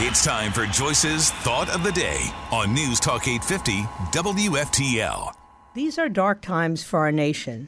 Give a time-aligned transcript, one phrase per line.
[0.00, 3.82] It's time for Joyce's Thought of the Day on News Talk 850
[4.16, 5.32] WFTL.
[5.74, 7.66] These are dark times for our nation.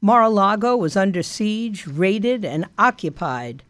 [0.00, 3.62] Mar a Lago was under siege, raided, and occupied.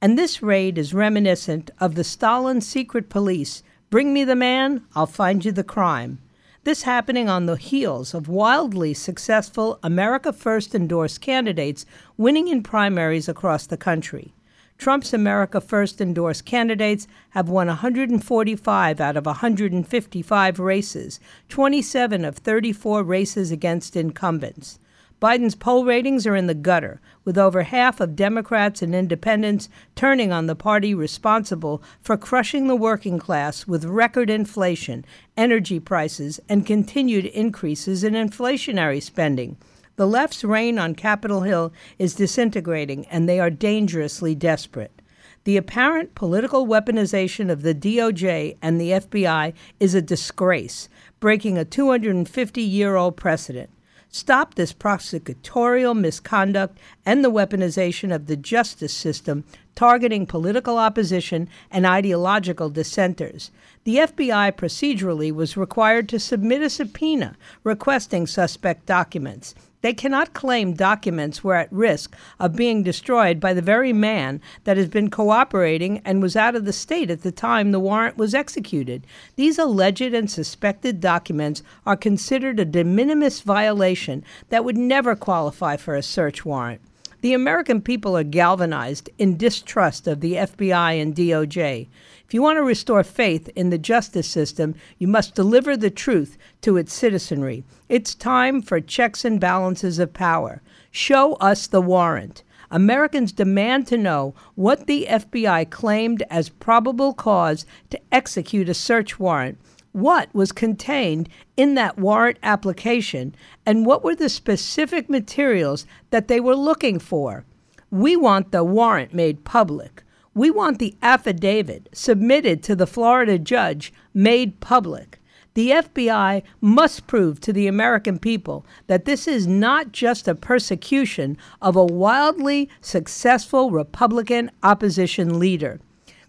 [0.00, 5.04] And this raid is reminiscent of the Stalin secret police bring me the man, I'll
[5.04, 6.18] find you the crime.
[6.64, 11.84] This happening on the heels of wildly successful America First endorsed candidates
[12.16, 14.32] winning in primaries across the country.
[14.80, 23.02] Trump's America First endorsed candidates have won 145 out of 155 races, 27 of 34
[23.02, 24.78] races against incumbents.
[25.20, 30.32] Biden's poll ratings are in the gutter, with over half of Democrats and independents turning
[30.32, 35.04] on the party responsible for crushing the working class with record inflation,
[35.36, 39.58] energy prices, and continued increases in inflationary spending.
[40.00, 45.02] The left's reign on Capitol Hill is disintegrating, and they are dangerously desperate.
[45.44, 50.88] The apparent political weaponization of the DOJ and the FBI is a disgrace,
[51.20, 53.68] breaking a 250 year old precedent.
[54.08, 61.84] Stop this prosecutorial misconduct and the weaponization of the justice system targeting political opposition and
[61.84, 63.50] ideological dissenters.
[63.84, 69.54] The FBI procedurally was required to submit a subpoena requesting suspect documents.
[69.82, 74.76] They cannot claim documents were at risk of being destroyed by the very man that
[74.76, 78.34] has been cooperating and was out of the state at the time the warrant was
[78.34, 79.06] executed.
[79.36, 85.76] These alleged and suspected documents are considered a de minimis violation that would never qualify
[85.76, 86.82] for a search warrant.
[87.22, 91.86] The American people are galvanized in distrust of the FBI and DOJ.
[92.24, 96.38] If you want to restore faith in the justice system, you must deliver the truth
[96.62, 97.62] to its citizenry.
[97.90, 100.62] It's time for checks and balances of power.
[100.90, 102.42] Show us the warrant.
[102.70, 109.18] Americans demand to know what the FBI claimed as probable cause to execute a search
[109.18, 109.58] warrant
[109.92, 113.34] what was contained in that warrant application
[113.66, 117.44] and what were the specific materials that they were looking for.
[117.90, 120.02] We want the warrant made public.
[120.32, 125.18] We want the affidavit submitted to the Florida judge made public.
[125.54, 131.36] The FBI must prove to the American people that this is not just a persecution
[131.60, 135.80] of a wildly successful Republican opposition leader.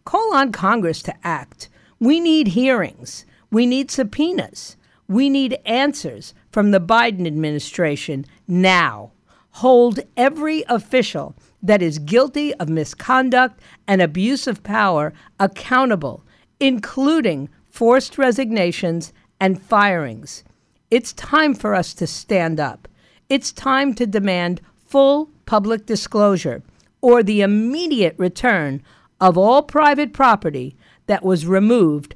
[0.03, 1.69] Call on Congress to act.
[1.99, 3.25] We need hearings.
[3.51, 4.77] We need subpoenas.
[5.07, 9.11] We need answers from the Biden administration now.
[9.55, 16.23] Hold every official that is guilty of misconduct and abuse of power accountable,
[16.59, 20.45] including forced resignations and firings.
[20.89, 22.87] It's time for us to stand up.
[23.27, 26.63] It's time to demand full public disclosure
[27.01, 28.81] or the immediate return
[29.19, 30.75] of all private property
[31.07, 32.15] that was removed